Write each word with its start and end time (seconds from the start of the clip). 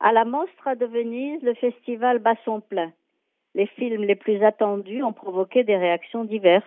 À 0.00 0.12
la 0.12 0.24
Mostra 0.24 0.76
de 0.76 0.86
Venise, 0.86 1.42
le 1.42 1.54
festival 1.54 2.20
bat 2.20 2.36
son 2.44 2.60
plein. 2.60 2.92
Les 3.56 3.66
films 3.66 4.04
les 4.04 4.14
plus 4.14 4.44
attendus 4.44 5.02
ont 5.02 5.12
provoqué 5.12 5.64
des 5.64 5.76
réactions 5.76 6.22
diverses. 6.22 6.64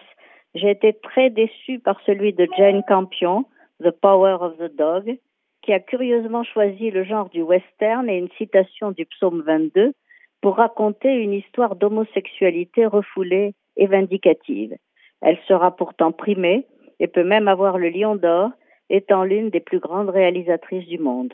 J'ai 0.54 0.72
été 0.72 0.92
très 0.92 1.30
déçue 1.30 1.80
par 1.80 2.02
celui 2.06 2.34
de 2.34 2.46
Jane 2.58 2.84
Campion, 2.86 3.46
The 3.82 3.92
Power 3.92 4.38
of 4.42 4.58
the 4.58 4.76
Dog, 4.76 5.18
qui 5.62 5.72
a 5.72 5.80
curieusement 5.80 6.44
choisi 6.44 6.92
le 6.92 7.06
genre 7.06 7.30
du 7.30 7.42
western 7.42 8.10
et 8.10 8.18
une 8.18 8.32
citation 8.38 8.92
du 8.92 9.06
psaume 9.06 9.44
22 9.44 9.94
pour 10.42 10.58
raconter 10.58 11.14
une 11.14 11.34
histoire 11.34 11.78
d'homosexualité 11.78 12.86
refoulée 12.86 13.54
et 13.78 13.88
vindicative. 13.88 14.76
Elle 15.22 15.40
sera 15.48 15.74
pourtant 15.78 16.12
primée 16.12 16.66
et 17.00 17.08
peut 17.08 17.24
même 17.24 17.48
avoir 17.48 17.78
le 17.78 17.88
lion 17.88 18.18
d'or, 18.18 18.50
étant 18.90 19.24
l'une 19.24 19.52
des 19.52 19.62
plus 19.62 19.80
grandes 19.80 20.10
réalisatrices 20.10 20.88
du 20.88 21.00
monde. 21.00 21.34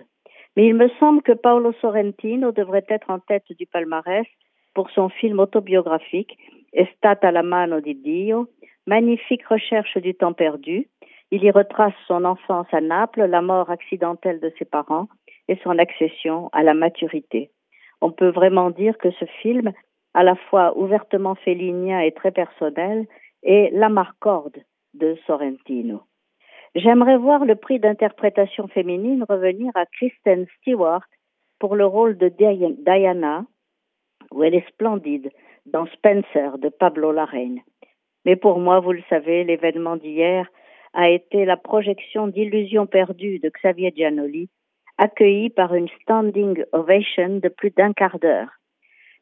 Mais 0.58 0.66
il 0.66 0.74
me 0.74 0.89
semble 1.00 1.21
que 1.21 1.34
Paolo 1.34 1.71
Sorrentino 1.82 2.52
devrait 2.52 2.86
être 2.89 3.12
en 3.12 3.20
tête 3.20 3.46
du 3.60 3.68
palmarès 3.68 4.25
pour 4.74 4.89
son 4.89 5.07
film 5.07 5.39
autobiographique 5.39 6.36
Estata 6.74 7.32
la 7.32 7.43
mano 7.43 7.79
di 7.79 7.93
Dio, 7.93 8.48
magnifique 8.88 9.46
recherche 9.46 10.00
du 10.00 10.15
temps 10.15 10.34
perdu. 10.34 10.88
Il 11.29 11.43
y 11.43 11.51
retrace 11.51 11.93
son 12.07 12.25
enfance 12.25 12.65
à 12.71 12.82
Naples, 12.82 13.25
la 13.25 13.43
mort 13.43 13.70
accidentelle 13.70 14.39
de 14.39 14.51
ses 14.57 14.65
parents 14.65 15.07
et 15.48 15.57
son 15.64 15.78
accession 15.78 16.50
à 16.54 16.64
la 16.64 16.74
maturité. 16.74 17.51
On 18.01 18.12
peut 18.12 18.29
vraiment 18.29 18.71
dire 18.71 18.98
que 18.98 19.12
ce 19.12 19.26
film, 19.43 19.71
à 20.15 20.24
la 20.24 20.36
fois 20.50 20.76
ouvertement 20.76 21.36
félinien 21.36 22.00
et 22.00 22.14
très 22.14 22.32
personnel, 22.32 23.06
est 23.43 23.70
la 23.74 23.89
marcorde 23.89 24.57
de 24.96 25.18
Sorrentino. 25.28 26.01
J'aimerais 26.77 27.17
voir 27.17 27.43
le 27.43 27.55
prix 27.55 27.79
d'interprétation 27.79 28.67
féminine 28.67 29.25
revenir 29.27 29.71
à 29.73 29.87
Kristen 29.87 30.45
Stewart 30.57 31.01
pour 31.57 31.75
le 31.75 31.87
rôle 31.87 32.19
de 32.19 32.30
Diana, 32.30 33.47
où 34.30 34.44
elle 34.44 34.53
est 34.53 34.67
splendide 34.69 35.31
dans 35.66 35.88
Spencer 35.88 36.59
de 36.59 36.69
Pablo 36.69 37.11
Larraine. 37.11 37.61
Mais 38.25 38.36
pour 38.36 38.59
moi, 38.59 38.80
vous 38.80 38.92
le 38.92 39.02
savez, 39.09 39.44
l'événement 39.44 39.95
d'hier 39.95 40.47
a 40.94 41.09
été 41.09 41.45
la 41.45 41.58
projection 41.58 42.28
d'Illusions 42.28 42.86
perdues 42.86 43.39
de 43.39 43.50
Xavier 43.50 43.91
Giannoli, 43.95 44.47
accueilli 45.00 45.50
par 45.50 45.73
une 45.73 45.89
standing 46.03 46.64
ovation 46.73 47.39
de 47.39 47.50
plus 47.50 47.72
d'un 47.72 47.94
quart 47.94 48.19
d'heure. 48.19 48.52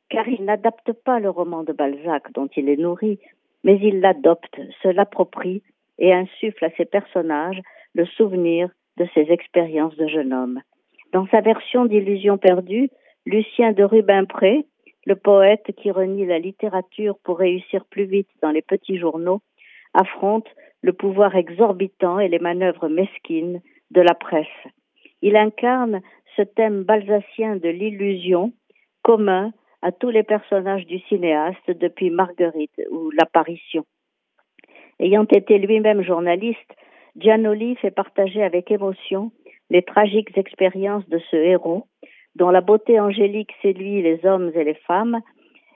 Car 0.10 0.28
il 0.28 0.44
n'adapte 0.44 0.92
pas 0.92 1.22
le 1.22 1.30
roman 1.30 1.64
de 1.64 1.72
Balzac 1.72 2.34
dont 2.34 2.50
il 2.58 2.68
est 2.68 2.76
nourri, 2.76 3.18
mais 3.64 3.80
il 3.82 4.02
l'adopte, 4.02 4.60
se 4.84 4.90
l'approprie 4.90 5.64
et 6.00 6.14
insuffle 6.14 6.66
à 6.66 6.72
ses 6.72 6.86
personnages 6.86 7.62
le 7.94 8.06
souvenir 8.06 8.70
de 8.98 9.08
ses 9.14 9.32
expériences 9.32 9.96
de 9.96 10.08
jeune 10.08 10.34
homme. 10.34 10.62
Dans 11.14 11.28
sa 11.28 11.42
version 11.42 11.86
d'Illusions 11.86 12.38
perdues, 12.38 12.90
Lucien 13.26 13.72
de 13.72 13.84
Rubempré, 13.84 14.66
le 15.06 15.16
poète 15.16 15.72
qui 15.78 15.92
renie 15.92 16.26
la 16.26 16.40
littérature 16.40 17.18
pour 17.24 17.40
réussir 17.40 17.86
plus 17.86 18.06
vite 18.06 18.30
dans 18.42 18.52
les 18.52 18.62
petits 18.62 18.98
journaux, 18.98 19.42
affronte 19.94 20.48
le 20.82 20.94
pouvoir 20.94 21.36
exorbitant 21.36 22.20
et 22.20 22.28
les 22.28 22.40
manœuvres 22.40 22.90
mesquines 22.90 23.62
de 23.92 24.02
la 24.02 24.14
presse. 24.14 24.48
Il 25.22 25.38
incarne 25.38 26.02
ce 26.36 26.42
thème 26.42 26.84
balsacien 26.84 27.56
de 27.56 27.70
l'illusion 27.70 28.52
commun 29.04 29.52
à 29.82 29.92
tous 29.92 30.10
les 30.10 30.24
personnages 30.24 30.86
du 30.86 31.00
cinéaste 31.08 31.70
depuis 31.70 32.10
Marguerite 32.10 32.82
ou 32.92 33.12
l'apparition. 33.12 33.86
Ayant 35.00 35.26
été 35.26 35.58
lui-même 35.58 36.02
journaliste, 36.02 36.74
Giannoli 37.18 37.76
fait 37.76 37.92
partager 37.92 38.44
avec 38.44 38.72
émotion 38.72 39.32
les 39.70 39.82
tragiques 39.82 40.38
expériences 40.38 41.08
de 41.10 41.20
ce 41.32 41.36
héros 41.36 41.88
dont 42.36 42.50
la 42.50 42.62
beauté 42.62 43.00
angélique 43.00 43.54
séduit 43.62 44.02
les 44.02 44.26
hommes 44.26 44.52
et 44.56 44.64
les 44.64 44.74
femmes, 44.74 45.22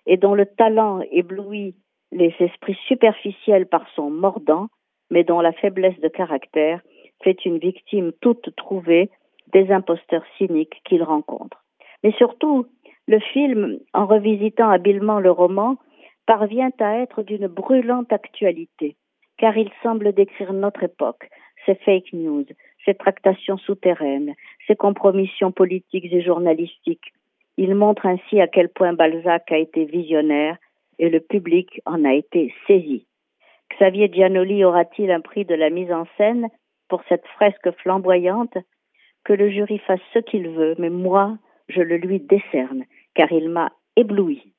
et 0.06 0.18
dont 0.18 0.36
le 0.36 0.46
talent 0.46 1.02
éblouit 1.12 1.76
les 2.12 2.34
esprits 2.40 2.78
superficiels 2.88 3.68
par 3.68 3.88
son 3.96 4.10
mordant, 4.10 4.68
mais 5.10 5.24
dont 5.24 5.40
la 5.40 5.54
faiblesse 5.54 6.00
de 6.02 6.08
caractère 6.08 6.82
fait 7.24 7.46
une 7.46 7.60
victime 7.60 8.12
toute 8.22 8.56
trouvée 8.56 9.10
des 9.54 9.72
imposteurs 9.72 10.24
cyniques 10.38 10.82
qu'il 10.86 11.04
rencontre. 11.04 11.64
Mais 12.04 12.12
surtout, 12.14 12.66
le 13.08 13.20
film, 13.20 13.80
en 13.94 14.06
revisitant 14.06 14.70
habilement 14.70 15.20
le 15.20 15.32
roman, 15.32 15.78
parvient 16.26 16.72
à 16.80 16.98
être 16.98 17.24
d'une 17.24 17.48
brûlante 17.48 18.12
actualité, 18.14 18.96
car 19.40 19.58
il 19.58 19.72
semble 19.82 20.14
décrire 20.14 20.54
notre 20.54 20.84
époque, 20.84 21.30
ses 21.66 21.76
fake 21.76 22.14
news, 22.14 22.46
ses 22.86 22.94
tractations 22.94 23.58
souterraines, 23.58 24.36
ses 24.68 24.76
compromissions 24.76 25.52
politiques 25.52 26.12
et 26.12 26.22
journalistiques. 26.22 27.14
Il 27.58 27.74
montre 27.74 28.06
ainsi 28.06 28.40
à 28.40 28.48
quel 28.48 28.70
point 28.70 28.94
Balzac 28.94 29.52
a 29.52 29.58
été 29.58 29.86
visionnaire 29.86 30.58
et 31.00 31.10
le 31.10 31.22
public 31.22 31.82
en 31.86 32.06
a 32.06 32.14
été 32.14 32.54
saisi. 32.68 33.06
Xavier 33.76 34.12
Giannoli 34.12 34.64
aura-t-il 34.64 35.10
un 35.12 35.22
prix 35.22 35.46
de 35.46 35.56
la 35.56 35.70
mise 35.70 35.92
en 35.92 36.06
scène 36.18 36.50
pour 36.90 37.02
cette 37.08 37.26
fresque 37.28 37.72
flamboyante? 37.82 38.58
Que 39.24 39.34
le 39.34 39.50
jury 39.50 39.80
fasse 39.80 40.02
ce 40.14 40.20
qu'il 40.20 40.50
veut, 40.50 40.76
mais 40.80 40.90
moi, 40.90 41.38
je 41.68 41.82
le 41.82 41.98
lui 41.98 42.20
décerne, 42.20 42.84
car 43.14 43.32
il 43.32 43.50
m'a 43.50 43.72
ébloui. 43.96 44.54